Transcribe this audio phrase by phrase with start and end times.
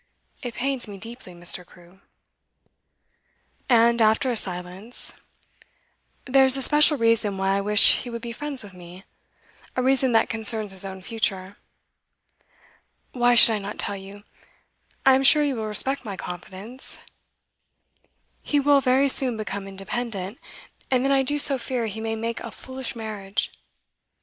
[0.41, 2.01] It pains me deeply, Mr Crewe.'
[3.69, 5.13] And, after a silence:
[6.25, 9.03] 'There's a special reason why I wish he would be friends with me,
[9.75, 11.55] a reason that concerns his own future.
[13.11, 14.23] Why should I not tell you?
[15.05, 16.97] I am sure you will respect my confidence.
[18.41, 20.39] He will very soon become independent,
[20.89, 23.51] and then I do so fear he may make a foolish marriage.